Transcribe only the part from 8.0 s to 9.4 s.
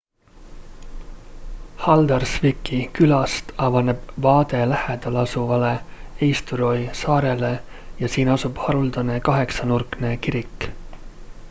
ja siin asub haruldane